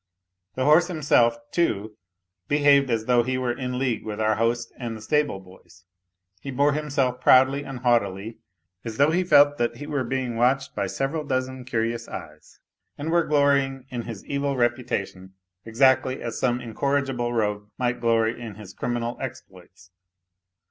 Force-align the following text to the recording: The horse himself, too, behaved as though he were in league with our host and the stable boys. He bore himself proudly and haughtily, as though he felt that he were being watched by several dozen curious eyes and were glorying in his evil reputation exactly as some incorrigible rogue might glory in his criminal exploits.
The 0.55 0.65
horse 0.65 0.87
himself, 0.87 1.37
too, 1.51 1.95
behaved 2.47 2.89
as 2.89 3.05
though 3.05 3.21
he 3.21 3.37
were 3.37 3.51
in 3.55 3.77
league 3.77 4.03
with 4.03 4.19
our 4.19 4.33
host 4.37 4.73
and 4.77 4.97
the 4.97 5.01
stable 5.03 5.39
boys. 5.39 5.83
He 6.41 6.49
bore 6.49 6.73
himself 6.73 7.21
proudly 7.21 7.63
and 7.63 7.81
haughtily, 7.81 8.39
as 8.83 8.97
though 8.97 9.11
he 9.11 9.23
felt 9.23 9.59
that 9.59 9.77
he 9.77 9.85
were 9.85 10.03
being 10.03 10.37
watched 10.37 10.73
by 10.73 10.87
several 10.87 11.23
dozen 11.23 11.65
curious 11.65 12.07
eyes 12.07 12.59
and 12.97 13.11
were 13.11 13.25
glorying 13.27 13.85
in 13.89 14.01
his 14.01 14.25
evil 14.25 14.55
reputation 14.57 15.35
exactly 15.65 16.19
as 16.23 16.39
some 16.39 16.59
incorrigible 16.61 17.31
rogue 17.31 17.69
might 17.77 18.01
glory 18.01 18.41
in 18.41 18.55
his 18.55 18.73
criminal 18.73 19.19
exploits. 19.21 19.91